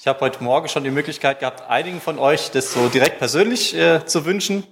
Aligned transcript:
Ich 0.00 0.06
habe 0.06 0.20
heute 0.20 0.42
Morgen 0.42 0.66
schon 0.66 0.82
die 0.82 0.90
Möglichkeit 0.90 1.40
gehabt, 1.40 1.68
einigen 1.68 2.00
von 2.00 2.18
euch 2.18 2.50
das 2.52 2.72
so 2.72 2.88
direkt 2.88 3.18
persönlich 3.18 3.76
äh, 3.76 4.06
zu 4.06 4.24
wünschen. 4.24 4.66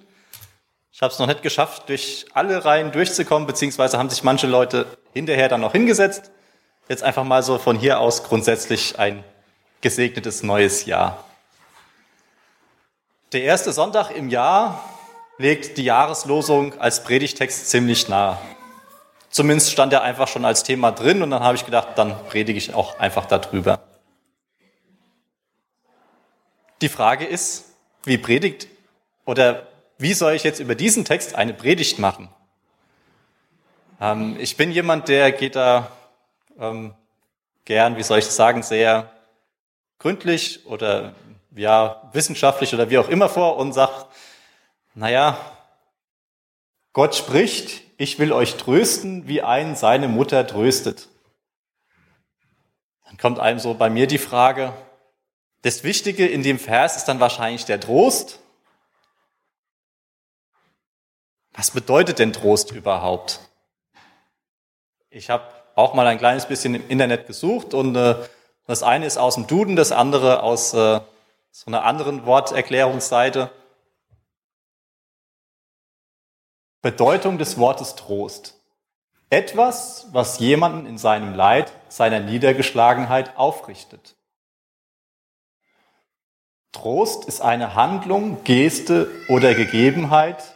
Ich 0.91 1.03
habe 1.03 1.13
es 1.13 1.19
noch 1.19 1.27
nicht 1.27 1.43
geschafft, 1.43 1.91
durch 1.91 2.25
alle 2.33 2.65
Reihen 2.65 2.93
durchzukommen, 2.93 3.47
beziehungsweise 3.47 3.99
haben 3.99 4.09
sich 4.09 4.23
manche 4.23 4.47
Leute 4.47 4.87
hinterher 5.13 5.51
dann 5.51 5.61
noch 5.61 5.73
hingesetzt. 5.73 6.31
Jetzt 6.89 7.03
einfach 7.03 7.25
mal 7.25 7.43
so 7.43 7.59
von 7.59 7.79
hier 7.79 8.01
aus 8.01 8.25
grundsätzlich 8.25 8.99
ein 8.99 9.23
gesegnetes 9.83 10.43
neues 10.43 10.87
Jahr. 10.87 11.23
Der 13.33 13.43
erste 13.43 13.71
Sonntag 13.73 14.11
im 14.13 14.31
Jahr 14.31 14.83
legt 15.37 15.77
die 15.77 15.85
Jahreslosung 15.85 16.81
als 16.81 17.05
Predigtext 17.05 17.69
ziemlich 17.69 18.09
nah. 18.09 18.39
Zumindest 19.29 19.73
stand 19.73 19.93
er 19.93 20.01
einfach 20.01 20.27
schon 20.27 20.47
als 20.47 20.63
Thema 20.63 20.91
drin 20.91 21.21
und 21.23 21.31
dann 21.31 21.43
habe 21.43 21.55
ich 21.55 21.67
gedacht, 21.67 21.89
dann 21.97 22.17
predige 22.31 22.57
ich 22.57 22.73
auch 22.73 22.99
einfach 22.99 23.27
darüber. 23.27 23.78
Die 26.81 26.89
Frage 26.89 27.25
ist, 27.25 27.75
wie 28.05 28.19
predigt 28.19 28.69
oder 29.25 29.67
wie 29.99 30.15
soll 30.15 30.35
ich 30.35 30.45
jetzt 30.45 30.61
über 30.61 30.77
diesen 30.77 31.05
Text 31.05 31.35
eine 31.35 31.53
Predigt 31.53 31.99
machen? 31.99 32.29
Ähm, 34.01 34.37
ich 34.39 34.57
bin 34.57 34.71
jemand, 34.71 35.09
der 35.09 35.33
geht 35.33 35.57
da 35.57 35.91
ähm, 36.59 36.95
gern, 37.65 37.97
wie 37.97 38.05
soll 38.05 38.21
ich 38.21 38.27
das 38.27 38.37
sagen, 38.37 38.63
sehr 38.63 39.11
gründlich 39.99 40.67
oder 40.67 41.15
ja, 41.55 42.09
wissenschaftlich 42.13 42.73
oder 42.73 42.91
wie 42.91 42.99
auch 42.99 43.09
immer 43.09 43.29
vor 43.29 43.57
und 43.57 43.73
sagt, 43.73 44.07
naja, 44.95 45.37
Gott 46.93 47.17
spricht, 47.17 47.83
ich 47.97 48.21
will 48.21 48.33
euch 48.33 48.57
trösten, 48.57 49.27
wie 49.27 49.43
ein 49.43 49.75
seine 49.75 50.07
Mutter 50.07 50.47
tröstet. 50.47 51.09
Dann 53.07 53.17
kommt 53.17 53.41
einem 53.41 53.59
so 53.59 53.75
bei 53.75 53.91
mir 53.91 54.07
die 54.07 54.19
Frage, 54.19 54.73
das 55.63 55.83
Wichtige 55.83 56.27
in 56.27 56.43
dem 56.43 56.59
Vers 56.59 56.97
ist 56.97 57.07
dann 57.07 57.21
wahrscheinlich 57.21 57.65
der 57.65 57.81
Trost. 57.81 58.39
Was 61.53 61.71
bedeutet 61.73 62.21
denn 62.21 62.33
Trost 62.33 62.71
überhaupt? 62.71 63.41
Ich 65.11 65.31
habe 65.31 65.45
auch 65.75 65.95
mal 65.95 66.07
ein 66.07 66.19
kleines 66.19 66.47
bisschen 66.47 66.75
im 66.75 66.89
Internet 66.89 67.27
gesucht 67.27 67.75
und 67.75 67.97
äh, 67.97 68.15
das 68.67 68.83
eine 68.83 69.07
ist 69.07 69.17
aus 69.17 69.35
dem 69.35 69.47
Duden, 69.47 69.75
das 69.75 69.91
andere 69.91 70.43
aus 70.43 70.75
äh, 70.75 71.01
so 71.51 71.67
einer 71.67 71.85
anderen 71.85 72.27
Worterklärungsseite. 72.27 73.51
Bedeutung 76.83 77.39
des 77.39 77.59
Wortes 77.59 77.97
Trost. 77.97 78.61
Etwas, 79.31 80.07
was 80.13 80.39
jemanden 80.39 80.87
in 80.87 80.99
seinem 80.99 81.35
Leid, 81.35 81.73
seiner 81.89 82.21
Niedergeschlagenheit 82.21 83.37
aufrichtet. 83.37 84.15
Trost 86.81 87.25
ist 87.25 87.41
eine 87.41 87.75
Handlung, 87.75 88.45
Geste 88.45 89.11
oder 89.29 89.55
Gegebenheit, 89.55 90.55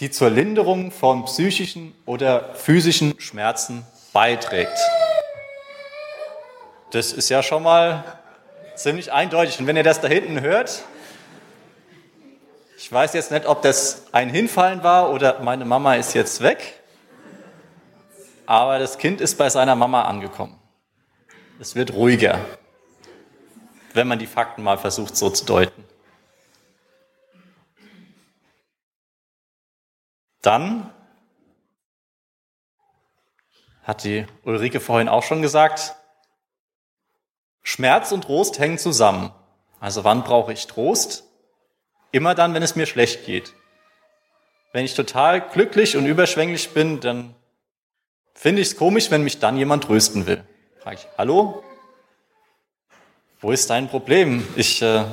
die 0.00 0.10
zur 0.10 0.28
Linderung 0.28 0.90
von 0.90 1.24
psychischen 1.24 1.94
oder 2.04 2.52
physischen 2.54 3.14
Schmerzen 3.20 3.86
beiträgt. 4.12 4.76
Das 6.90 7.12
ist 7.12 7.28
ja 7.28 7.44
schon 7.44 7.62
mal 7.62 8.02
ziemlich 8.74 9.12
eindeutig. 9.12 9.60
Und 9.60 9.68
wenn 9.68 9.76
ihr 9.76 9.84
das 9.84 10.00
da 10.00 10.08
hinten 10.08 10.40
hört, 10.40 10.82
ich 12.76 12.90
weiß 12.90 13.12
jetzt 13.12 13.30
nicht, 13.30 13.46
ob 13.46 13.62
das 13.62 14.06
ein 14.10 14.30
Hinfallen 14.30 14.82
war 14.82 15.12
oder 15.12 15.38
meine 15.42 15.64
Mama 15.64 15.94
ist 15.94 16.12
jetzt 16.14 16.40
weg, 16.40 16.80
aber 18.46 18.80
das 18.80 18.98
Kind 18.98 19.20
ist 19.20 19.38
bei 19.38 19.48
seiner 19.48 19.76
Mama 19.76 20.02
angekommen. 20.02 20.58
Es 21.60 21.76
wird 21.76 21.92
ruhiger, 21.92 22.40
wenn 23.94 24.08
man 24.08 24.18
die 24.18 24.26
Fakten 24.26 24.62
mal 24.62 24.78
versucht 24.78 25.16
so 25.16 25.30
zu 25.30 25.44
deuten. 25.44 25.84
Dann 30.42 30.92
hat 33.82 34.04
die 34.04 34.26
Ulrike 34.44 34.80
vorhin 34.80 35.08
auch 35.08 35.22
schon 35.22 35.42
gesagt, 35.42 35.94
Schmerz 37.62 38.12
und 38.12 38.22
Trost 38.22 38.58
hängen 38.58 38.78
zusammen. 38.78 39.32
Also 39.80 40.04
wann 40.04 40.24
brauche 40.24 40.52
ich 40.52 40.66
Trost? 40.66 41.24
Immer 42.12 42.34
dann, 42.34 42.54
wenn 42.54 42.62
es 42.62 42.76
mir 42.76 42.86
schlecht 42.86 43.26
geht. 43.26 43.54
Wenn 44.72 44.84
ich 44.84 44.94
total 44.94 45.40
glücklich 45.40 45.96
und 45.96 46.06
überschwänglich 46.06 46.70
bin, 46.70 47.00
dann 47.00 47.34
finde 48.34 48.62
ich 48.62 48.68
es 48.68 48.76
komisch, 48.76 49.10
wenn 49.10 49.24
mich 49.24 49.38
dann 49.38 49.56
jemand 49.56 49.84
trösten 49.84 50.26
will. 50.26 50.44
Frage 50.80 50.96
ich, 50.96 51.08
hallo? 51.18 51.62
Wo 53.42 53.52
ist 53.52 53.70
dein 53.70 53.88
Problem? 53.88 54.46
Ich, 54.56 54.82
äh, 54.82 55.06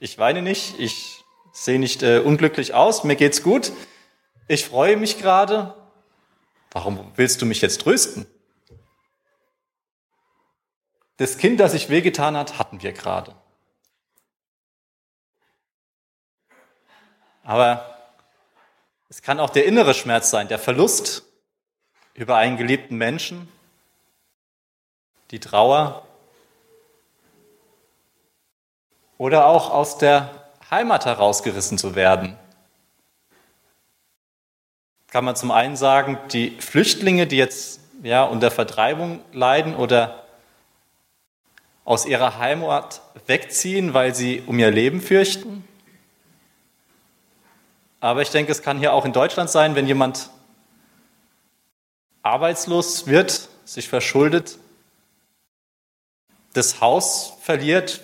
ich 0.00 0.18
weine 0.18 0.42
nicht, 0.42 0.80
ich 0.80 1.24
sehe 1.52 1.78
nicht 1.78 2.02
äh, 2.02 2.18
unglücklich 2.18 2.74
aus, 2.74 3.04
mir 3.04 3.14
geht's 3.14 3.44
gut, 3.44 3.70
ich 4.48 4.64
freue 4.64 4.96
mich 4.96 5.18
gerade. 5.18 5.76
Warum 6.72 7.12
willst 7.14 7.40
du 7.40 7.46
mich 7.46 7.60
jetzt 7.60 7.82
trösten? 7.82 8.26
Das 11.18 11.38
Kind, 11.38 11.60
das 11.60 11.72
sich 11.72 11.88
wehgetan 11.90 12.36
hat, 12.36 12.58
hatten 12.58 12.82
wir 12.82 12.92
gerade. 12.92 13.36
Aber 17.44 17.98
es 19.08 19.22
kann 19.22 19.38
auch 19.38 19.50
der 19.50 19.66
innere 19.66 19.94
Schmerz 19.94 20.30
sein, 20.30 20.48
der 20.48 20.58
Verlust 20.58 21.22
über 22.14 22.36
einen 22.36 22.56
geliebten 22.56 22.96
Menschen, 22.96 23.46
die 25.30 25.38
Trauer 25.38 26.04
oder 29.20 29.44
auch 29.44 29.70
aus 29.70 29.98
der 29.98 30.30
Heimat 30.70 31.04
herausgerissen 31.04 31.76
zu 31.76 31.94
werden. 31.94 32.38
Kann 35.08 35.26
man 35.26 35.36
zum 35.36 35.50
einen 35.50 35.76
sagen, 35.76 36.18
die 36.32 36.52
Flüchtlinge, 36.58 37.26
die 37.26 37.36
jetzt 37.36 37.80
ja, 38.02 38.24
unter 38.24 38.50
Vertreibung 38.50 39.20
leiden 39.34 39.76
oder 39.76 40.24
aus 41.84 42.06
ihrer 42.06 42.38
Heimat 42.38 43.02
wegziehen, 43.26 43.92
weil 43.92 44.14
sie 44.14 44.42
um 44.46 44.58
ihr 44.58 44.70
Leben 44.70 45.02
fürchten. 45.02 45.68
Aber 48.00 48.22
ich 48.22 48.30
denke, 48.30 48.52
es 48.52 48.62
kann 48.62 48.78
hier 48.78 48.94
auch 48.94 49.04
in 49.04 49.12
Deutschland 49.12 49.50
sein, 49.50 49.74
wenn 49.74 49.86
jemand 49.86 50.30
arbeitslos 52.22 53.06
wird, 53.06 53.50
sich 53.66 53.86
verschuldet, 53.86 54.56
das 56.54 56.80
Haus 56.80 57.34
verliert, 57.42 58.00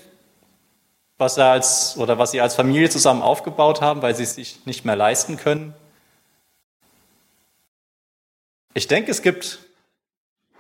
was 1.19 1.39
er 1.39 1.47
als 1.47 1.97
oder 1.97 2.19
was 2.19 2.31
sie 2.31 2.41
als 2.41 2.55
Familie 2.55 2.91
zusammen 2.91 3.23
aufgebaut 3.23 3.81
haben, 3.81 4.03
weil 4.03 4.15
sie 4.15 4.25
es 4.25 4.35
sich 4.35 4.67
nicht 4.67 4.85
mehr 4.85 4.97
leisten 4.97 5.37
können. 5.37 5.75
Ich 8.75 8.87
denke, 8.89 9.11
es 9.11 9.23
gibt 9.23 9.61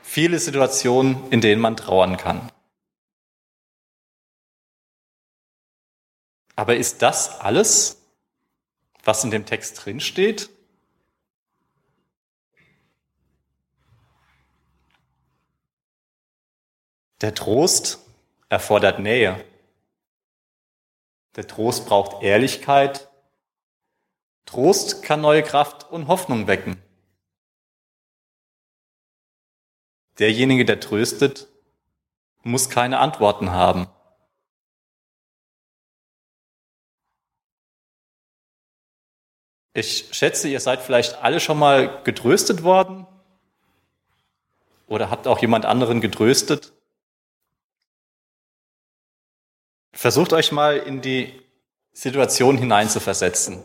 viele 0.02 0.38
Situationen, 0.38 1.30
in 1.30 1.40
denen 1.40 1.60
man 1.60 1.76
trauern 1.76 2.16
kann. 2.16 2.50
Aber 6.54 6.76
ist 6.76 7.02
das 7.02 7.40
alles, 7.40 8.00
was 9.04 9.22
in 9.22 9.30
dem 9.30 9.44
Text 9.44 9.84
drin 9.84 10.00
steht? 10.00 10.48
Der 17.20 17.34
Trost 17.34 17.98
erfordert 18.48 18.98
Nähe. 18.98 19.44
Der 21.36 21.46
Trost 21.46 21.86
braucht 21.86 22.22
Ehrlichkeit. 22.22 23.10
Trost 24.46 25.02
kann 25.02 25.20
neue 25.20 25.42
Kraft 25.42 25.90
und 25.90 26.08
Hoffnung 26.08 26.46
wecken. 26.46 26.82
Derjenige, 30.18 30.64
der 30.64 30.80
tröstet, 30.80 31.48
muss 32.42 32.70
keine 32.70 32.98
Antworten 33.00 33.50
haben. 33.50 33.86
Ich 39.74 40.08
schätze, 40.12 40.48
ihr 40.48 40.60
seid 40.60 40.80
vielleicht 40.80 41.16
alle 41.16 41.38
schon 41.38 41.58
mal 41.58 42.02
getröstet 42.02 42.62
worden 42.62 43.06
oder 44.86 45.10
habt 45.10 45.26
auch 45.26 45.40
jemand 45.40 45.66
anderen 45.66 46.00
getröstet. 46.00 46.72
Versucht 49.96 50.34
euch 50.34 50.52
mal 50.52 50.76
in 50.76 51.00
die 51.00 51.42
Situation 51.94 52.58
hineinzuversetzen. 52.58 53.62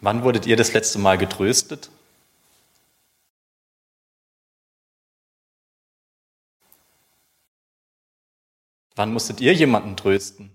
Wann 0.00 0.24
wurdet 0.24 0.46
ihr 0.46 0.56
das 0.56 0.72
letzte 0.72 0.98
Mal 0.98 1.16
getröstet? 1.16 1.90
Wann 8.96 9.12
musstet 9.12 9.40
ihr 9.40 9.54
jemanden 9.54 9.96
trösten? 9.96 10.50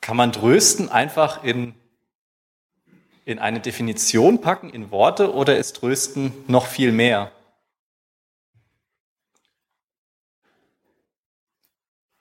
Kann 0.00 0.16
man 0.16 0.32
trösten 0.32 0.88
einfach 0.88 1.42
in, 1.42 1.74
in 3.30 3.38
eine 3.38 3.60
Definition 3.60 4.40
packen, 4.40 4.70
in 4.70 4.90
Worte, 4.90 5.32
oder 5.32 5.56
ist 5.56 5.76
Trösten 5.76 6.32
noch 6.48 6.66
viel 6.66 6.90
mehr? 6.90 7.30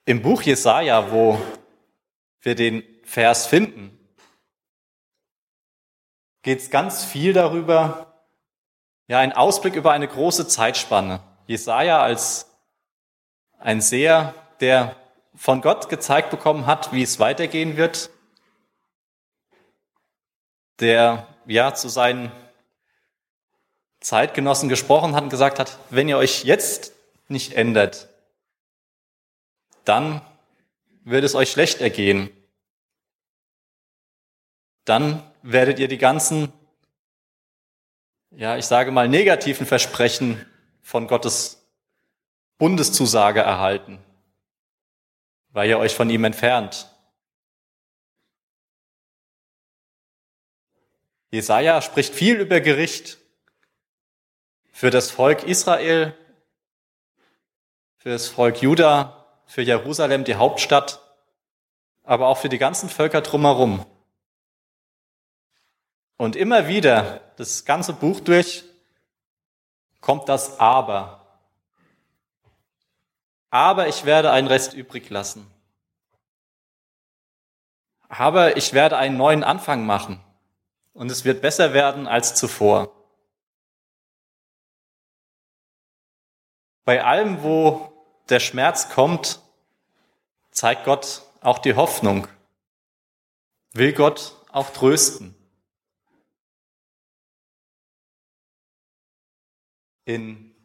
Im 0.05 0.21
Buch 0.21 0.43
Jesaja, 0.43 1.11
wo 1.11 1.41
wir 2.41 2.55
den 2.55 2.83
Vers 3.03 3.47
finden, 3.47 3.97
geht 6.43 6.59
es 6.59 6.69
ganz 6.69 7.03
viel 7.03 7.33
darüber, 7.33 8.23
ja, 9.07 9.17
ein 9.17 9.33
Ausblick 9.33 9.75
über 9.75 9.91
eine 9.91 10.07
große 10.07 10.47
Zeitspanne. 10.47 11.21
Jesaja 11.47 12.01
als 12.01 12.51
ein 13.57 13.81
Seher, 13.81 14.35
der 14.59 14.95
von 15.33 15.61
Gott 15.61 15.89
gezeigt 15.89 16.29
bekommen 16.29 16.67
hat, 16.67 16.93
wie 16.93 17.01
es 17.01 17.19
weitergehen 17.19 17.77
wird, 17.77 18.11
der 20.79 21.27
ja 21.45 21.73
zu 21.73 21.89
seinen 21.89 22.31
Zeitgenossen 23.99 24.69
gesprochen 24.69 25.15
hat 25.15 25.23
und 25.23 25.29
gesagt 25.29 25.59
hat, 25.59 25.77
wenn 25.89 26.07
ihr 26.07 26.17
euch 26.17 26.43
jetzt 26.45 26.93
nicht 27.27 27.53
ändert, 27.53 28.09
dann 29.83 30.21
wird 31.03 31.23
es 31.23 31.35
euch 31.35 31.51
schlecht 31.51 31.81
ergehen. 31.81 32.29
Dann 34.85 35.23
werdet 35.41 35.79
ihr 35.79 35.87
die 35.87 35.97
ganzen, 35.97 36.51
ja, 38.31 38.57
ich 38.57 38.65
sage 38.65 38.91
mal, 38.91 39.07
negativen 39.07 39.65
Versprechen 39.65 40.45
von 40.81 41.07
Gottes 41.07 41.65
Bundeszusage 42.57 43.41
erhalten, 43.41 43.99
weil 45.51 45.69
ihr 45.69 45.79
euch 45.79 45.95
von 45.95 46.09
ihm 46.09 46.23
entfernt. 46.23 46.89
Jesaja 51.31 51.81
spricht 51.81 52.13
viel 52.13 52.39
über 52.39 52.59
Gericht 52.59 53.19
für 54.71 54.89
das 54.89 55.11
Volk 55.11 55.43
Israel, 55.43 56.17
für 57.97 58.09
das 58.09 58.27
Volk 58.27 58.61
Juda, 58.61 59.27
für 59.45 59.61
Jerusalem, 59.61 60.23
die 60.23 60.35
Hauptstadt, 60.35 61.01
aber 62.03 62.27
auch 62.27 62.37
für 62.37 62.49
die 62.49 62.57
ganzen 62.57 62.89
Völker 62.89 63.21
drumherum. 63.21 63.85
Und 66.17 66.35
immer 66.35 66.67
wieder, 66.67 67.21
das 67.37 67.65
ganze 67.65 67.93
Buch 67.93 68.19
durch, 68.21 68.63
kommt 70.01 70.29
das 70.29 70.59
Aber. 70.59 71.27
Aber 73.51 73.87
ich 73.87 74.05
werde 74.05 74.31
einen 74.31 74.47
Rest 74.47 74.73
übrig 74.73 75.09
lassen. 75.09 75.49
Aber 78.07 78.57
ich 78.57 78.73
werde 78.73 78.97
einen 78.97 79.17
neuen 79.17 79.43
Anfang 79.43 79.85
machen. 79.85 80.23
Und 80.93 81.11
es 81.11 81.25
wird 81.25 81.41
besser 81.41 81.73
werden 81.73 82.07
als 82.07 82.35
zuvor. 82.35 82.91
Bei 86.83 87.03
allem, 87.03 87.43
wo 87.43 87.93
der 88.29 88.39
Schmerz 88.39 88.89
kommt, 88.89 89.39
zeigt 90.51 90.85
Gott 90.85 91.23
auch 91.41 91.59
die 91.59 91.75
Hoffnung. 91.75 92.27
Will 93.73 93.93
Gott 93.93 94.35
auch 94.51 94.71
trösten. 94.71 95.35
In 100.05 100.55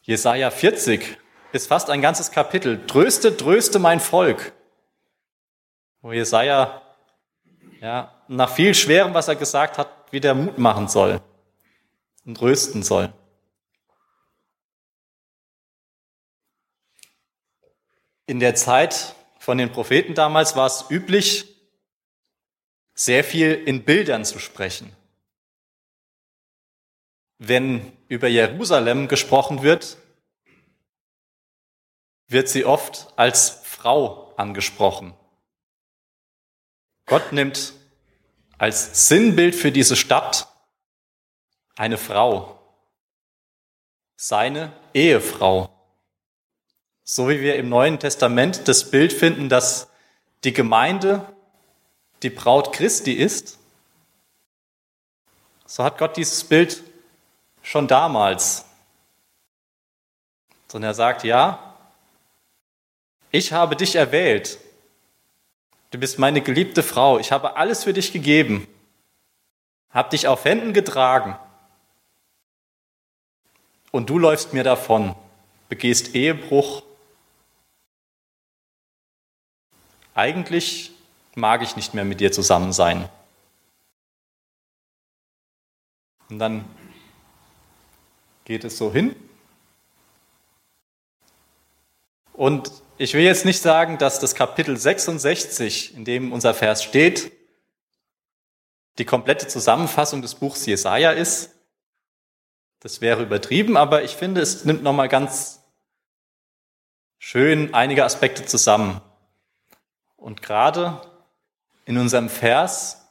Jesaja 0.00 0.50
40 0.50 1.18
ist 1.52 1.66
fast 1.66 1.90
ein 1.90 2.00
ganzes 2.00 2.30
Kapitel. 2.30 2.86
Tröste, 2.86 3.36
tröste 3.36 3.78
mein 3.78 4.00
Volk. 4.00 4.54
Wo 6.00 6.12
Jesaja 6.12 6.87
ja, 7.80 8.22
nach 8.28 8.50
viel 8.50 8.74
Schwerem, 8.74 9.14
was 9.14 9.28
er 9.28 9.36
gesagt 9.36 9.78
hat, 9.78 9.88
wieder 10.12 10.34
Mut 10.34 10.58
machen 10.58 10.88
soll 10.88 11.20
und 12.24 12.36
trösten 12.36 12.82
soll. 12.82 13.12
In 18.26 18.40
der 18.40 18.54
Zeit 18.54 19.14
von 19.38 19.58
den 19.58 19.72
Propheten 19.72 20.14
damals 20.14 20.56
war 20.56 20.66
es 20.66 20.86
üblich, 20.90 21.54
sehr 22.94 23.24
viel 23.24 23.54
in 23.54 23.84
Bildern 23.84 24.24
zu 24.24 24.38
sprechen 24.38 24.94
wenn 27.38 27.92
über 28.08 28.28
Jerusalem 28.28 29.08
gesprochen 29.08 29.62
wird, 29.62 29.96
wird 32.26 32.48
sie 32.48 32.64
oft 32.64 33.12
als 33.16 33.60
Frau 33.64 34.34
angesprochen. 34.36 35.14
Gott 37.08 37.32
nimmt 37.32 37.72
als 38.58 39.08
Sinnbild 39.08 39.54
für 39.54 39.72
diese 39.72 39.96
Stadt 39.96 40.46
eine 41.74 41.96
Frau, 41.96 42.60
seine 44.16 44.72
Ehefrau. 44.92 45.70
So 47.04 47.28
wie 47.30 47.40
wir 47.40 47.56
im 47.56 47.70
Neuen 47.70 47.98
Testament 47.98 48.68
das 48.68 48.90
Bild 48.90 49.12
finden, 49.12 49.48
dass 49.48 49.88
die 50.44 50.52
Gemeinde 50.52 51.24
die 52.22 52.30
Braut 52.30 52.74
Christi 52.74 53.12
ist, 53.12 53.58
so 55.64 55.84
hat 55.84 55.96
Gott 55.98 56.16
dieses 56.16 56.44
Bild 56.44 56.82
schon 57.62 57.88
damals. 57.88 58.66
Sondern 60.66 60.90
er 60.90 60.94
sagt, 60.94 61.24
ja, 61.24 61.74
ich 63.30 63.52
habe 63.52 63.76
dich 63.76 63.94
erwählt. 63.94 64.58
Du 65.90 65.98
bist 65.98 66.18
meine 66.18 66.42
geliebte 66.42 66.82
Frau. 66.82 67.18
Ich 67.18 67.32
habe 67.32 67.56
alles 67.56 67.84
für 67.84 67.92
dich 67.92 68.12
gegeben. 68.12 68.66
Hab 69.90 70.10
dich 70.10 70.26
auf 70.26 70.44
Händen 70.44 70.72
getragen. 70.72 71.36
Und 73.90 74.10
du 74.10 74.18
läufst 74.18 74.52
mir 74.52 74.64
davon, 74.64 75.14
begehst 75.68 76.14
Ehebruch. 76.14 76.82
Eigentlich 80.14 80.92
mag 81.34 81.62
ich 81.62 81.76
nicht 81.76 81.94
mehr 81.94 82.04
mit 82.04 82.20
dir 82.20 82.32
zusammen 82.32 82.72
sein. 82.72 83.08
Und 86.28 86.38
dann 86.38 86.64
geht 88.44 88.64
es 88.64 88.76
so 88.76 88.92
hin. 88.92 89.16
Und 92.38 92.70
ich 92.98 93.14
will 93.14 93.24
jetzt 93.24 93.44
nicht 93.44 93.60
sagen, 93.60 93.98
dass 93.98 94.20
das 94.20 94.36
Kapitel 94.36 94.76
66, 94.76 95.96
in 95.96 96.04
dem 96.04 96.32
unser 96.32 96.54
Vers 96.54 96.84
steht, 96.84 97.32
die 98.98 99.04
komplette 99.04 99.48
Zusammenfassung 99.48 100.22
des 100.22 100.36
Buchs 100.36 100.64
Jesaja 100.64 101.10
ist. 101.10 101.50
Das 102.78 103.00
wäre 103.00 103.24
übertrieben, 103.24 103.76
aber 103.76 104.04
ich 104.04 104.12
finde, 104.12 104.40
es 104.40 104.64
nimmt 104.64 104.84
nochmal 104.84 105.08
ganz 105.08 105.64
schön 107.18 107.74
einige 107.74 108.04
Aspekte 108.04 108.46
zusammen. 108.46 109.00
Und 110.16 110.40
gerade 110.40 111.02
in 111.86 111.98
unserem 111.98 112.28
Vers 112.28 113.04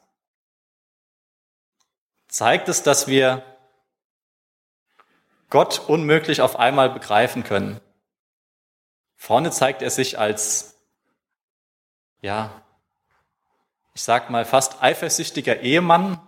zeigt 2.30 2.70
es, 2.70 2.82
dass 2.82 3.08
wir 3.08 3.44
Gott 5.50 5.82
unmöglich 5.90 6.40
auf 6.40 6.58
einmal 6.58 6.90
begreifen 6.90 7.44
können. 7.44 7.82
Vorne 9.18 9.52
zeigt 9.52 9.82
er 9.82 9.90
sich 9.90 10.18
als, 10.18 10.78
ja, 12.22 12.62
ich 13.94 14.04
sag 14.04 14.30
mal, 14.30 14.46
fast 14.46 14.82
eifersüchtiger 14.82 15.60
Ehemann, 15.60 16.22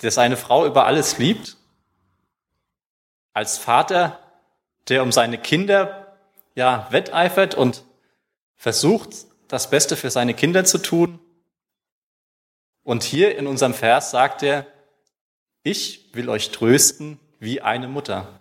der 0.00 0.12
seine 0.12 0.36
Frau 0.36 0.64
über 0.64 0.86
alles 0.86 1.18
liebt, 1.18 1.56
als 3.32 3.58
Vater, 3.58 4.20
der 4.88 5.02
um 5.02 5.12
seine 5.12 5.38
Kinder, 5.38 6.16
ja, 6.54 6.86
wetteifert 6.90 7.56
und 7.56 7.84
versucht, 8.56 9.10
das 9.48 9.68
Beste 9.68 9.96
für 9.96 10.10
seine 10.10 10.34
Kinder 10.34 10.64
zu 10.64 10.78
tun. 10.78 11.18
Und 12.84 13.02
hier 13.02 13.36
in 13.36 13.46
unserem 13.46 13.74
Vers 13.74 14.12
sagt 14.12 14.42
er, 14.42 14.66
ich 15.64 16.10
will 16.14 16.28
euch 16.28 16.50
trösten 16.50 17.18
wie 17.40 17.60
eine 17.60 17.88
Mutter. 17.88 18.40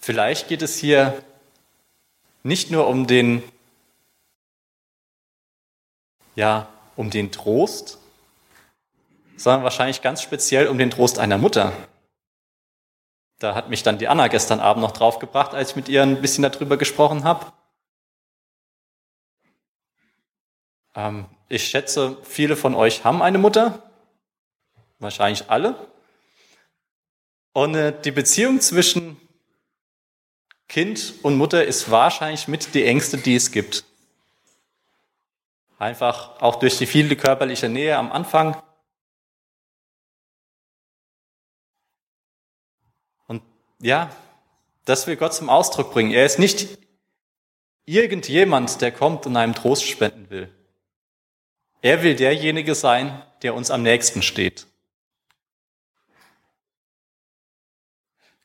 Vielleicht 0.00 0.48
geht 0.48 0.62
es 0.62 0.78
hier 0.78 1.22
nicht 2.42 2.70
nur 2.70 2.86
um 2.86 3.06
den, 3.06 3.42
ja, 6.34 6.68
um 6.96 7.10
den 7.10 7.30
Trost, 7.30 7.98
sondern 9.36 9.62
wahrscheinlich 9.62 10.02
ganz 10.02 10.22
speziell 10.22 10.68
um 10.68 10.78
den 10.78 10.90
Trost 10.90 11.18
einer 11.18 11.38
Mutter. 11.38 11.72
Da 13.38 13.54
hat 13.54 13.68
mich 13.68 13.82
dann 13.82 13.98
die 13.98 14.08
Anna 14.08 14.28
gestern 14.28 14.60
Abend 14.60 14.82
noch 14.82 14.92
draufgebracht, 14.92 15.54
als 15.54 15.70
ich 15.70 15.76
mit 15.76 15.88
ihr 15.88 16.02
ein 16.02 16.20
bisschen 16.20 16.42
darüber 16.42 16.76
gesprochen 16.76 17.24
habe. 17.24 17.52
Ähm, 20.94 21.26
ich 21.48 21.68
schätze, 21.68 22.16
viele 22.22 22.56
von 22.56 22.74
euch 22.74 23.04
haben 23.04 23.22
eine 23.22 23.38
Mutter 23.38 23.82
wahrscheinlich 24.98 25.50
alle. 25.50 25.74
Und 27.52 27.74
äh, 27.74 27.98
die 28.00 28.12
Beziehung 28.12 28.60
zwischen 28.60 29.16
Kind 30.70 31.14
und 31.24 31.36
Mutter 31.36 31.64
ist 31.64 31.90
wahrscheinlich 31.90 32.46
mit 32.46 32.74
die 32.74 32.84
engste, 32.84 33.18
die 33.18 33.34
es 33.34 33.50
gibt. 33.50 33.84
Einfach 35.80 36.40
auch 36.40 36.60
durch 36.60 36.78
die 36.78 36.86
viele 36.86 37.16
körperliche 37.16 37.68
Nähe 37.68 37.96
am 37.96 38.12
Anfang. 38.12 38.62
Und 43.26 43.42
ja, 43.80 44.14
das 44.84 45.08
will 45.08 45.16
Gott 45.16 45.34
zum 45.34 45.50
Ausdruck 45.50 45.92
bringen. 45.92 46.12
Er 46.12 46.24
ist 46.24 46.38
nicht 46.38 46.78
irgendjemand, 47.84 48.80
der 48.80 48.92
kommt 48.92 49.26
und 49.26 49.36
einem 49.36 49.56
Trost 49.56 49.88
spenden 49.88 50.30
will. 50.30 50.54
Er 51.82 52.04
will 52.04 52.14
derjenige 52.14 52.76
sein, 52.76 53.24
der 53.42 53.56
uns 53.56 53.72
am 53.72 53.82
nächsten 53.82 54.22
steht. 54.22 54.68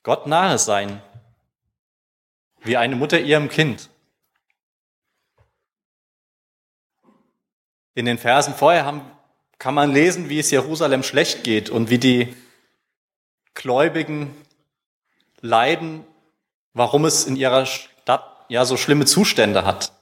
Gott 0.02 0.26
nahe 0.26 0.58
sein, 0.58 1.04
wie 2.66 2.78
eine 2.78 2.96
Mutter 2.96 3.20
ihrem 3.20 3.50
Kind. 3.50 3.90
In 7.94 8.06
den 8.06 8.18
Versen 8.18 8.54
vorher 8.54 8.86
haben, 8.86 9.02
kann 9.58 9.74
man 9.74 9.94
lesen, 9.94 10.30
wie 10.30 10.40
es 10.40 10.52
Jerusalem 10.52 11.02
schlecht 11.02 11.44
geht 11.44 11.70
und 11.70 11.90
wie 11.90 11.98
die 11.98 12.36
Gläubigen 13.54 14.36
leiden, 15.40 16.04
warum 16.74 17.06
es 17.06 17.26
in 17.26 17.38
ihrer 17.38 17.66
Stadt 17.66 18.46
ja 18.50 18.66
so 18.66 18.76
schlimme 18.76 19.06
Zustände 19.06 19.66
hat. 19.66 19.94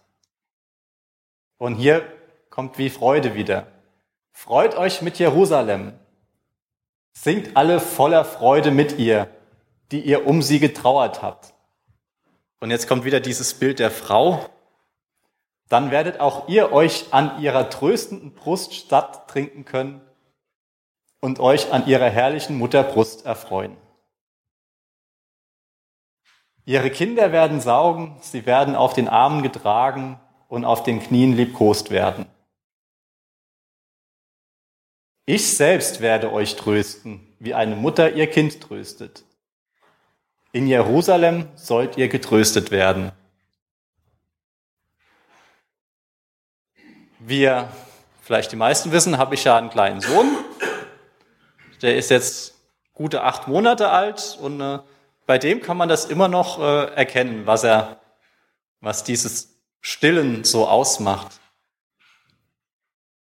Und 1.58 1.76
hier 1.76 2.06
kommt 2.50 2.78
wie 2.78 2.90
Freude 2.90 3.36
wieder. 3.36 3.68
Freut 4.32 4.76
euch 4.76 5.02
mit 5.02 5.20
Jerusalem. 5.20 5.94
Singt 7.14 7.56
alle 7.56 7.80
voller 7.80 8.26
Freude 8.26 8.72
mit 8.72 8.98
ihr, 8.98 9.30
die 9.92 10.02
ihr 10.02 10.26
um 10.26 10.42
sie 10.42 10.60
getrauert 10.60 11.22
habt. 11.22 11.54
Und 12.64 12.72
jetzt 12.72 12.88
kommt 12.88 13.04
wieder 13.04 13.20
dieses 13.20 13.56
Bild 13.56 13.80
der 13.80 13.92
Frau. 13.92 14.50
Dann 15.68 15.92
werdet 15.92 16.22
auch 16.22 16.48
ihr 16.48 16.72
euch 16.72 17.08
an 17.12 17.42
ihrer 17.42 17.70
tröstenden 17.70 18.34
Brust 18.34 18.74
statt 18.74 19.28
trinken 19.28 19.66
können 19.66 20.00
und 21.20 21.42
euch 21.42 21.74
an 21.74 21.88
ihrer 21.88 22.10
herrlichen 22.10 22.58
Mutterbrust 22.58 23.26
erfreuen. 23.26 23.76
Ihre 26.64 26.90
Kinder 26.90 27.34
werden 27.34 27.60
saugen, 27.60 28.18
sie 28.22 28.46
werden 28.46 28.78
auf 28.78 28.94
den 28.94 29.10
Armen 29.10 29.44
getragen 29.44 30.22
und 30.48 30.64
auf 30.64 30.84
den 30.84 31.02
Knien 31.02 31.36
liebkost 31.36 31.92
werden. 31.92 32.28
Ich 35.26 35.58
selbst 35.58 36.00
werde 36.00 36.32
euch 36.32 36.56
trösten, 36.56 37.28
wie 37.40 37.54
eine 37.56 37.76
Mutter 37.76 38.14
ihr 38.14 38.28
Kind 38.28 38.62
tröstet. 38.62 39.26
In 40.56 40.68
Jerusalem 40.68 41.48
sollt 41.56 41.98
ihr 41.98 42.10
getröstet 42.10 42.70
werden. 42.70 43.12
Wie 47.18 47.52
vielleicht 48.22 48.52
die 48.52 48.56
meisten 48.56 48.92
wissen, 48.92 49.18
habe 49.18 49.34
ich 49.34 49.46
ja 49.46 49.58
einen 49.58 49.72
kleinen 49.72 50.00
Sohn. 50.00 50.38
Der 51.82 51.98
ist 51.98 52.12
jetzt 52.12 52.54
gute 52.94 53.24
acht 53.24 53.48
Monate 53.48 53.90
alt 53.90 54.38
und 54.40 54.62
äh, 54.62 54.78
bei 55.26 55.40
dem 55.40 55.60
kann 55.60 55.76
man 55.76 55.90
das 55.90 56.06
immer 56.06 56.28
noch 56.28 56.60
äh, 56.60 56.94
erkennen, 56.94 57.48
was 57.48 57.64
er, 57.64 58.00
was 58.80 59.04
dieses 59.04 59.58
Stillen 59.82 60.44
so 60.44 60.68
ausmacht. 60.68 61.40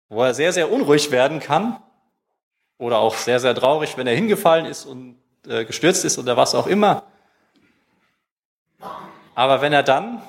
Wo 0.08 0.22
er 0.22 0.32
sehr, 0.32 0.52
sehr 0.52 0.70
unruhig 0.70 1.10
werden 1.10 1.40
kann 1.40 1.82
oder 2.78 2.98
auch 2.98 3.16
sehr, 3.16 3.40
sehr 3.40 3.56
traurig, 3.56 3.96
wenn 3.96 4.06
er 4.06 4.14
hingefallen 4.14 4.66
ist 4.66 4.84
und 4.84 5.18
äh, 5.48 5.64
gestürzt 5.64 6.04
ist 6.04 6.18
oder 6.18 6.36
was 6.36 6.54
auch 6.54 6.68
immer. 6.68 7.02
Aber 9.36 9.60
wenn 9.60 9.74
er 9.74 9.82
dann, 9.82 10.22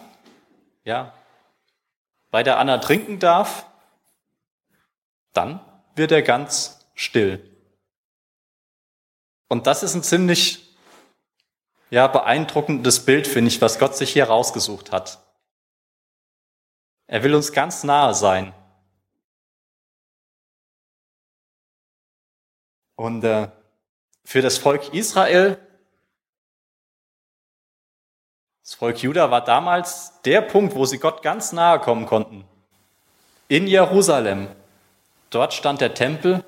ja, 0.83 1.13
bei 2.29 2.43
der 2.43 2.59
Anna 2.59 2.77
trinken 2.79 3.19
darf, 3.19 3.65
dann 5.31 5.61
wird 5.95 6.11
er 6.11 6.21
ganz 6.21 6.85
still. 6.93 7.57
Und 9.47 9.65
das 9.65 9.81
ist 9.81 9.95
ein 9.95 10.03
ziemlich 10.03 10.75
ja, 11.89 12.07
beeindruckendes 12.07 13.05
Bild, 13.05 13.27
finde 13.27 13.47
ich, 13.47 13.61
was 13.61 13.79
Gott 13.79 13.95
sich 13.95 14.11
hier 14.11 14.25
rausgesucht 14.25 14.91
hat. 14.91 15.19
Er 17.05 17.23
will 17.23 17.33
uns 17.33 17.53
ganz 17.53 17.85
nahe 17.85 18.13
sein. 18.13 18.53
Und 22.95 23.23
äh, 23.23 23.49
für 24.25 24.41
das 24.41 24.57
Volk 24.57 24.93
Israel, 24.93 25.65
das 28.67 28.75
Volk 28.75 29.01
Juda 29.01 29.31
war 29.31 29.45
damals 29.45 30.11
der 30.25 30.41
Punkt, 30.41 30.75
wo 30.75 30.83
sie 30.83 30.97
Gott 30.97 31.21
ganz 31.21 31.53
nahe 31.53 31.79
kommen 31.79 32.05
konnten. 32.05 32.43
In 33.47 33.65
Jerusalem. 33.65 34.49
Dort 35.29 35.53
stand 35.53 35.79
der 35.79 35.93
Tempel. 35.93 36.43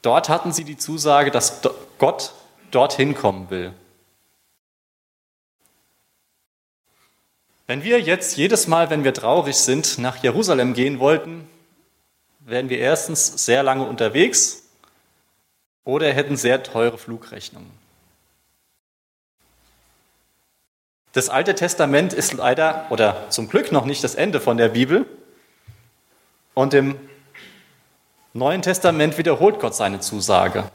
Dort 0.00 0.28
hatten 0.28 0.52
sie 0.52 0.62
die 0.62 0.76
Zusage, 0.76 1.32
dass 1.32 1.60
Gott 1.98 2.34
dorthin 2.70 3.16
kommen 3.16 3.50
will. 3.50 3.74
Wenn 7.66 7.82
wir 7.82 8.00
jetzt 8.00 8.36
jedes 8.36 8.68
Mal, 8.68 8.88
wenn 8.88 9.02
wir 9.02 9.12
traurig 9.12 9.56
sind, 9.56 9.98
nach 9.98 10.22
Jerusalem 10.22 10.72
gehen 10.72 11.00
wollten, 11.00 11.48
wären 12.38 12.68
wir 12.68 12.78
erstens 12.78 13.44
sehr 13.44 13.64
lange 13.64 13.84
unterwegs 13.88 14.68
oder 15.82 16.12
hätten 16.12 16.36
sehr 16.36 16.62
teure 16.62 16.96
Flugrechnungen. 16.96 17.87
Das 21.12 21.30
Alte 21.30 21.54
Testament 21.54 22.12
ist 22.12 22.34
leider 22.34 22.86
oder 22.90 23.30
zum 23.30 23.48
Glück 23.48 23.72
noch 23.72 23.86
nicht 23.86 24.04
das 24.04 24.14
Ende 24.14 24.40
von 24.40 24.56
der 24.56 24.68
Bibel. 24.68 25.06
Und 26.54 26.74
im 26.74 26.98
Neuen 28.34 28.62
Testament 28.62 29.16
wiederholt 29.16 29.58
Gott 29.58 29.74
seine 29.74 30.00
Zusage. 30.00 30.70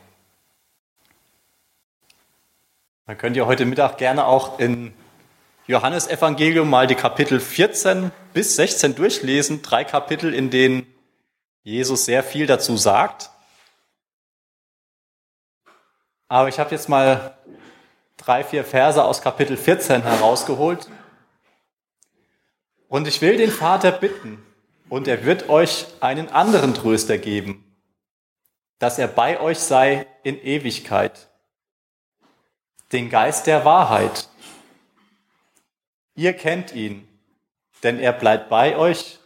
Man 3.06 3.18
könnt 3.18 3.36
ihr 3.36 3.46
heute 3.46 3.66
Mittag 3.66 3.98
gerne 3.98 4.26
auch 4.26 4.60
in 4.60 4.94
Johannesevangelium 5.68 6.70
mal 6.70 6.88
die 6.88 6.96
Kapitel 6.96 7.40
14 7.40 8.12
bis 8.34 8.56
16 8.56 8.96
durchlesen, 8.96 9.62
drei 9.62 9.84
Kapitel, 9.84 10.34
in 10.34 10.50
denen 10.50 10.88
Jesus 11.64 12.06
sehr 12.06 12.24
viel 12.24 12.48
dazu 12.48 12.76
sagt. 12.76 13.30
Aber 16.28 16.50
ich 16.50 16.60
habe 16.60 16.72
jetzt 16.72 16.90
mal 16.90 17.38
drei, 18.18 18.44
vier 18.44 18.64
Verse 18.64 19.04
aus 19.04 19.22
Kapitel 19.22 19.58
14 19.58 20.04
herausgeholt. 20.04 20.90
Und 22.88 23.08
ich 23.08 23.22
will 23.22 23.38
den 23.38 23.52
Vater 23.52 23.92
bitten, 23.92 24.44
und 24.90 25.08
er 25.08 25.26
wird 25.26 25.50
euch 25.50 25.88
einen 26.02 26.30
anderen 26.30 26.76
Tröster 26.76 27.18
geben, 27.18 27.64
dass 28.78 29.00
er 29.00 29.08
bei 29.08 29.40
euch 29.40 29.60
sei 29.60 30.06
in 30.22 30.40
Ewigkeit, 30.40 31.30
den 32.92 33.10
Geist 33.10 33.48
der 33.48 33.66
Wahrheit 33.66 34.28
Ihr 36.16 36.34
kennt 36.34 36.74
ihn, 36.74 37.08
denn 37.82 38.00
er 38.00 38.14
bleibt 38.14 38.50
bei 38.50 38.78
euch 38.78 39.20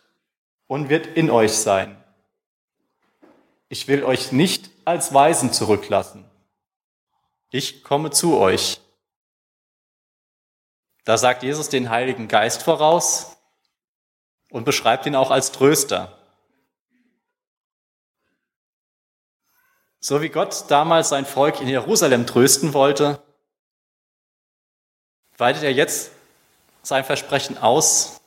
und 0.67 0.89
wird 0.89 1.05
in 1.05 1.29
euch 1.29 1.53
sein. 1.53 2.01
Ich 3.69 3.87
will 3.87 4.03
euch 4.03 4.31
nicht 4.31 4.69
als 4.85 5.13
Weisen 5.13 5.51
zurücklassen. 5.51 6.23
Ich 7.49 7.83
komme 7.83 8.11
zu 8.11 8.37
euch. 8.37 8.81
Da 11.05 11.17
sagt 11.17 11.43
Jesus 11.43 11.69
den 11.69 11.89
Heiligen 11.89 12.27
Geist 12.27 12.63
voraus 12.63 13.37
und 14.49 14.65
beschreibt 14.65 15.05
ihn 15.05 15.15
auch 15.15 15.31
als 15.31 15.53
Tröster. 15.53 16.17
So 19.99 20.21
wie 20.21 20.29
Gott 20.29 20.65
damals 20.69 21.09
sein 21.09 21.25
Volk 21.25 21.61
in 21.61 21.67
Jerusalem 21.67 22.27
trösten 22.27 22.73
wollte, 22.73 23.21
weitet 25.37 25.63
er 25.63 25.71
jetzt 25.71 26.11
sein 26.83 27.03
Versprechen 27.03 27.57
aus 27.57 28.19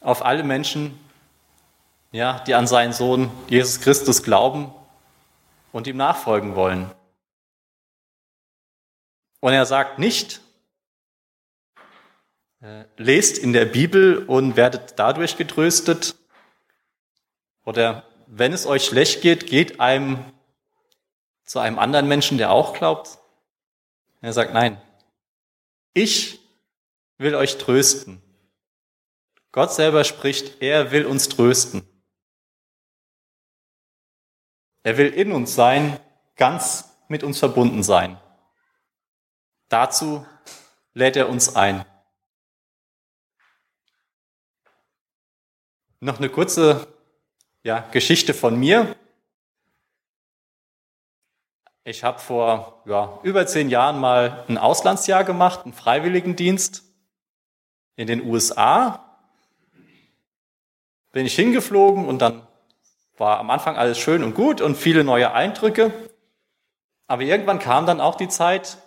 auf 0.00 0.24
alle 0.24 0.42
Menschen, 0.42 0.98
ja, 2.12 2.40
die 2.40 2.54
an 2.54 2.66
seinen 2.66 2.92
Sohn 2.92 3.30
Jesus 3.48 3.80
Christus 3.80 4.22
glauben 4.22 4.72
und 5.72 5.86
ihm 5.86 5.96
nachfolgen 5.96 6.54
wollen. 6.54 6.90
Und 9.40 9.52
er 9.52 9.66
sagt 9.66 9.98
nicht, 9.98 10.40
äh, 12.60 12.84
lest 12.96 13.38
in 13.38 13.52
der 13.52 13.66
Bibel 13.66 14.24
und 14.26 14.56
werdet 14.56 14.98
dadurch 14.98 15.36
getröstet. 15.36 16.16
Oder 17.64 18.04
wenn 18.26 18.52
es 18.52 18.66
euch 18.66 18.84
schlecht 18.84 19.20
geht, 19.20 19.46
geht 19.46 19.80
einem 19.80 20.24
zu 21.44 21.58
einem 21.58 21.78
anderen 21.78 22.08
Menschen, 22.08 22.38
der 22.38 22.50
auch 22.50 22.72
glaubt. 22.72 23.18
Er 24.20 24.32
sagt, 24.32 24.52
nein, 24.52 24.80
ich 25.94 26.40
will 27.18 27.34
euch 27.34 27.58
trösten. 27.58 28.20
Gott 29.52 29.72
selber 29.72 30.04
spricht, 30.04 30.60
er 30.60 30.90
will 30.90 31.06
uns 31.06 31.28
trösten. 31.28 31.82
Er 34.82 34.98
will 34.98 35.08
in 35.08 35.32
uns 35.32 35.54
sein, 35.54 35.98
ganz 36.36 36.96
mit 37.08 37.22
uns 37.22 37.38
verbunden 37.38 37.82
sein. 37.82 38.20
Dazu 39.68 40.24
lädt 40.94 41.16
er 41.16 41.28
uns 41.28 41.56
ein. 41.56 41.84
Noch 46.00 46.18
eine 46.18 46.28
kurze 46.28 46.86
ja, 47.62 47.80
Geschichte 47.90 48.32
von 48.32 48.56
mir. 48.56 48.94
Ich 51.84 52.04
habe 52.04 52.18
vor 52.18 52.82
ja, 52.86 53.18
über 53.22 53.46
zehn 53.46 53.70
Jahren 53.70 54.00
mal 54.00 54.44
ein 54.48 54.58
Auslandsjahr 54.58 55.24
gemacht, 55.24 55.60
einen 55.64 55.72
Freiwilligendienst 55.72 56.84
in 57.96 58.06
den 58.06 58.24
USA. 58.24 59.18
Bin 61.12 61.26
ich 61.26 61.34
hingeflogen 61.34 62.06
und 62.06 62.20
dann 62.20 62.46
war 63.16 63.38
am 63.38 63.50
Anfang 63.50 63.76
alles 63.76 63.98
schön 63.98 64.22
und 64.22 64.34
gut 64.34 64.60
und 64.60 64.76
viele 64.76 65.02
neue 65.02 65.32
Eindrücke. 65.32 65.92
Aber 67.06 67.22
irgendwann 67.22 67.58
kam 67.58 67.86
dann 67.86 68.00
auch 68.00 68.16
die 68.16 68.28
Zeit, 68.28 68.78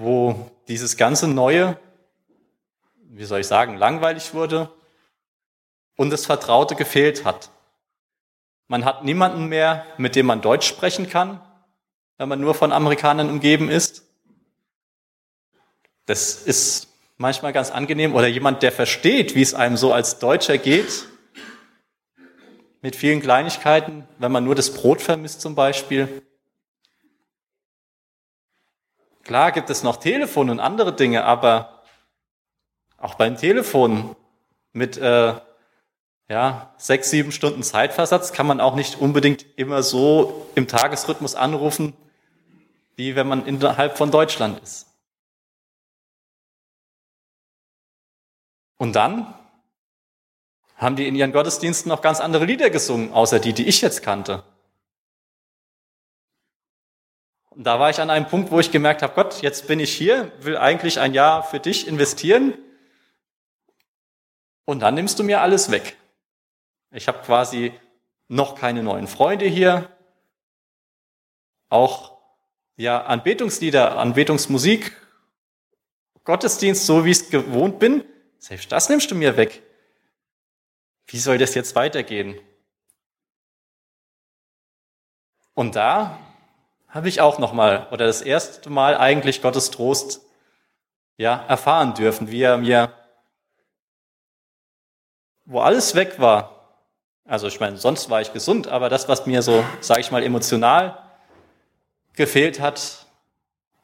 wo 0.00 0.50
dieses 0.66 0.96
ganze 0.96 1.28
Neue, 1.28 1.78
wie 3.10 3.24
soll 3.24 3.40
ich 3.40 3.46
sagen, 3.46 3.76
langweilig 3.76 4.32
wurde 4.32 4.70
und 5.96 6.10
das 6.10 6.24
Vertraute 6.24 6.74
gefehlt 6.74 7.24
hat. 7.24 7.50
Man 8.66 8.84
hat 8.84 9.04
niemanden 9.04 9.46
mehr, 9.46 9.84
mit 9.98 10.16
dem 10.16 10.26
man 10.26 10.40
Deutsch 10.40 10.66
sprechen 10.66 11.08
kann, 11.08 11.40
wenn 12.16 12.28
man 12.28 12.40
nur 12.40 12.54
von 12.54 12.72
Amerikanern 12.72 13.28
umgeben 13.28 13.68
ist. 13.68 14.04
Das 16.06 16.34
ist 16.34 16.88
manchmal 17.18 17.52
ganz 17.52 17.70
angenehm. 17.70 18.14
Oder 18.14 18.26
jemand, 18.26 18.62
der 18.62 18.72
versteht, 18.72 19.34
wie 19.34 19.42
es 19.42 19.54
einem 19.54 19.76
so 19.76 19.92
als 19.92 20.18
Deutscher 20.18 20.56
geht, 20.56 21.06
mit 22.80 22.96
vielen 22.96 23.20
Kleinigkeiten, 23.20 24.08
wenn 24.18 24.32
man 24.32 24.44
nur 24.44 24.54
das 24.54 24.72
Brot 24.72 25.02
vermisst 25.02 25.42
zum 25.42 25.54
Beispiel. 25.54 26.22
Klar 29.22 29.52
gibt 29.52 29.70
es 29.70 29.82
noch 29.82 29.96
Telefon 29.96 30.50
und 30.50 30.60
andere 30.60 30.94
Dinge, 30.94 31.24
aber 31.24 31.82
auch 32.96 33.14
beim 33.14 33.36
Telefon 33.36 34.16
mit 34.72 34.96
äh, 34.96 35.34
ja, 36.28 36.72
sechs, 36.78 37.10
sieben 37.10 37.32
Stunden 37.32 37.62
Zeitversatz 37.62 38.32
kann 38.32 38.46
man 38.46 38.60
auch 38.60 38.76
nicht 38.76 39.00
unbedingt 39.00 39.44
immer 39.56 39.82
so 39.82 40.46
im 40.54 40.68
Tagesrhythmus 40.68 41.34
anrufen, 41.34 41.94
wie 42.94 43.16
wenn 43.16 43.26
man 43.26 43.46
innerhalb 43.46 43.98
von 43.98 44.10
Deutschland 44.10 44.62
ist. 44.62 44.86
Und 48.76 48.94
dann 48.94 49.34
haben 50.76 50.96
die 50.96 51.06
in 51.06 51.14
ihren 51.14 51.32
Gottesdiensten 51.32 51.90
noch 51.90 52.00
ganz 52.00 52.20
andere 52.20 52.46
Lieder 52.46 52.70
gesungen, 52.70 53.12
außer 53.12 53.38
die, 53.38 53.52
die 53.52 53.66
ich 53.66 53.82
jetzt 53.82 54.02
kannte. 54.02 54.44
Und 57.50 57.64
da 57.64 57.80
war 57.80 57.90
ich 57.90 58.00
an 58.00 58.10
einem 58.10 58.28
Punkt, 58.28 58.50
wo 58.50 58.60
ich 58.60 58.70
gemerkt 58.70 59.02
habe, 59.02 59.14
Gott, 59.14 59.42
jetzt 59.42 59.66
bin 59.66 59.80
ich 59.80 59.92
hier, 59.92 60.32
will 60.40 60.56
eigentlich 60.56 61.00
ein 61.00 61.14
Jahr 61.14 61.42
für 61.42 61.58
dich 61.58 61.88
investieren 61.88 62.56
und 64.64 64.80
dann 64.80 64.94
nimmst 64.94 65.18
du 65.18 65.24
mir 65.24 65.40
alles 65.40 65.70
weg. 65.70 65.96
Ich 66.92 67.08
habe 67.08 67.18
quasi 67.24 67.72
noch 68.28 68.54
keine 68.54 68.84
neuen 68.84 69.08
Freunde 69.08 69.46
hier, 69.46 69.90
auch 71.68 72.18
ja 72.76 73.02
Anbetungslieder, 73.04 73.98
Anbetungsmusik, 73.98 74.96
Gottesdienst, 76.22 76.86
so 76.86 77.04
wie 77.04 77.10
ich 77.10 77.18
es 77.18 77.30
gewohnt 77.30 77.80
bin, 77.80 78.04
selbst 78.38 78.70
das 78.70 78.88
nimmst 78.88 79.10
du 79.10 79.16
mir 79.16 79.36
weg. 79.36 79.62
Wie 81.06 81.18
soll 81.18 81.38
das 81.38 81.56
jetzt 81.56 81.74
weitergehen? 81.74 82.40
Und 85.54 85.74
da 85.74 86.18
habe 86.90 87.08
ich 87.08 87.20
auch 87.20 87.38
noch 87.38 87.52
mal 87.52 87.86
oder 87.90 88.06
das 88.06 88.22
erste 88.22 88.68
Mal 88.70 88.96
eigentlich 88.96 89.42
Gottes 89.42 89.70
Trost 89.70 90.20
ja 91.16 91.44
erfahren 91.48 91.94
dürfen, 91.94 92.30
wie 92.30 92.42
er 92.42 92.58
mir 92.58 92.92
wo 95.44 95.60
alles 95.60 95.94
weg 95.94 96.20
war. 96.20 96.78
Also 97.24 97.48
ich 97.48 97.58
meine, 97.60 97.76
sonst 97.76 98.08
war 98.08 98.20
ich 98.20 98.32
gesund, 98.32 98.68
aber 98.68 98.88
das 98.88 99.08
was 99.08 99.26
mir 99.26 99.42
so, 99.42 99.64
sage 99.80 100.00
ich 100.00 100.10
mal, 100.10 100.22
emotional 100.22 100.98
gefehlt 102.14 102.60
hat, 102.60 103.06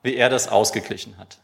wie 0.02 0.16
er 0.16 0.28
das 0.28 0.48
ausgeglichen 0.48 1.18
hat. 1.18 1.38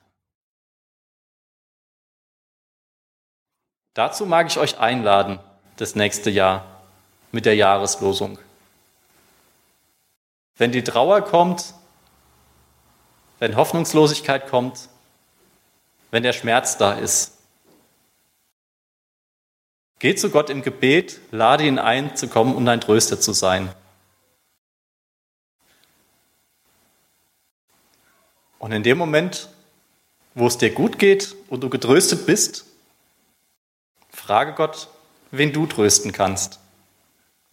Dazu 3.94 4.25
mag 4.25 4.46
ich 4.46 4.59
euch 4.59 4.79
einladen, 4.79 5.38
das 5.77 5.94
nächste 5.94 6.31
Jahr 6.31 6.83
mit 7.31 7.44
der 7.44 7.57
Jahreslosung. 7.57 8.38
Wenn 10.62 10.70
die 10.70 10.85
Trauer 10.85 11.22
kommt, 11.22 11.75
wenn 13.40 13.57
Hoffnungslosigkeit 13.57 14.46
kommt, 14.48 14.88
wenn 16.12 16.22
der 16.22 16.33
Schmerz 16.33 16.79
da 16.79 16.92
ist, 16.92 17.33
geh 19.98 20.14
zu 20.14 20.31
Gott 20.31 20.51
im 20.51 20.62
Gebet, 20.62 21.18
lade 21.33 21.66
ihn 21.66 21.81
ein, 21.81 22.14
zu 22.14 22.29
kommen 22.29 22.55
und 22.55 22.68
ein 22.68 22.81
Tröster 22.81 23.20
zu 23.20 23.33
sein. 23.33 23.75
Und 28.61 28.70
in 28.70 28.85
dem 28.85 28.98
Moment, 28.98 29.48
wo 30.37 30.46
es 30.46 30.59
dir 30.59 30.70
gut 30.70 31.01
geht 31.01 31.35
und 31.48 31.64
du 31.64 31.70
getröstet 31.70 32.25
bist, 32.25 32.66
frage 34.11 34.53
Gott, 34.53 34.87
wen 35.33 35.53
du 35.53 35.66
trösten 35.66 36.12
kannst. 36.12 36.61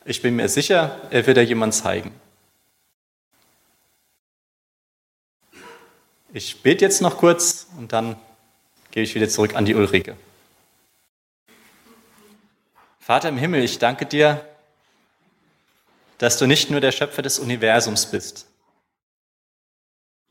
Ich 0.06 0.22
bin 0.22 0.36
mir 0.36 0.48
sicher, 0.48 1.02
er 1.10 1.26
wird 1.26 1.38
dir 1.38 1.44
jemand 1.44 1.74
zeigen. 1.74 2.14
Ich 6.32 6.62
bete 6.62 6.86
jetzt 6.86 7.02
noch 7.02 7.18
kurz 7.18 7.66
und 7.78 7.92
dann 7.92 8.16
gehe 8.92 9.02
ich 9.02 9.16
wieder 9.16 9.28
zurück 9.28 9.56
an 9.56 9.66
die 9.66 9.74
Ulrike. 9.74 10.16
Vater 13.00 13.30
im 13.30 13.38
Himmel, 13.38 13.64
ich 13.64 13.80
danke 13.80 14.06
dir, 14.06 14.48
dass 16.20 16.38
du 16.38 16.46
nicht 16.46 16.70
nur 16.70 16.82
der 16.82 16.92
Schöpfer 16.92 17.24
des 17.24 17.40
Universums 17.40 18.12
bist, 18.12 18.48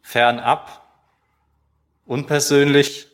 fernab, 0.01 0.89
unpersönlich, 2.07 3.09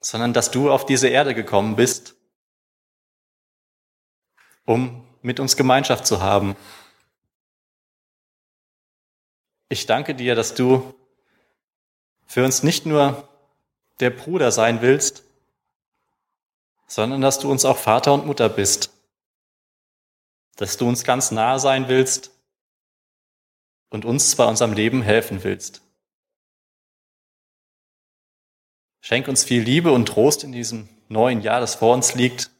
sondern 0.00 0.32
dass 0.32 0.50
du 0.50 0.70
auf 0.70 0.86
diese 0.86 1.08
Erde 1.08 1.34
gekommen 1.34 1.76
bist, 1.76 2.14
um 4.64 5.06
mit 5.20 5.40
uns 5.40 5.56
Gemeinschaft 5.56 6.06
zu 6.06 6.22
haben. 6.22 6.56
Ich 9.68 9.86
danke 9.86 10.14
dir, 10.14 10.34
dass 10.34 10.54
du 10.54 10.94
für 12.26 12.44
uns 12.44 12.62
nicht 12.62 12.86
nur 12.86 13.28
der 14.00 14.10
Bruder 14.10 14.52
sein 14.52 14.82
willst, 14.82 15.24
sondern 16.86 17.20
dass 17.20 17.38
du 17.38 17.50
uns 17.50 17.64
auch 17.64 17.78
Vater 17.78 18.12
und 18.12 18.26
Mutter 18.26 18.48
bist, 18.48 18.90
dass 20.56 20.76
du 20.76 20.88
uns 20.88 21.04
ganz 21.04 21.30
nahe 21.30 21.58
sein 21.58 21.88
willst 21.88 22.30
und 23.88 24.04
uns 24.04 24.34
bei 24.36 24.44
unserem 24.44 24.72
Leben 24.72 25.02
helfen 25.02 25.44
willst. 25.44 25.82
Schenk 29.00 29.28
uns 29.28 29.44
viel 29.44 29.62
Liebe 29.62 29.92
und 29.92 30.06
Trost 30.06 30.44
in 30.44 30.52
diesem 30.52 30.88
neuen 31.08 31.42
Jahr, 31.42 31.60
das 31.60 31.74
vor 31.74 31.94
uns 31.94 32.14
liegt, 32.14 32.50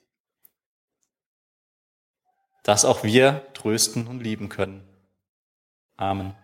dass 2.63 2.85
auch 2.85 3.03
wir 3.03 3.47
trösten 3.55 4.07
und 4.07 4.21
lieben 4.21 4.49
können. 4.49 4.87
Amen. 5.97 6.35